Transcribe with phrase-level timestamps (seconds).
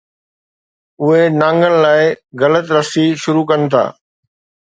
[1.03, 2.03] اهي نانگن لاءِ
[2.41, 3.83] غلط رسي شروع ڪن ٿا.